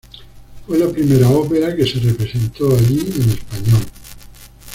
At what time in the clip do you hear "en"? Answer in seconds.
3.01-3.29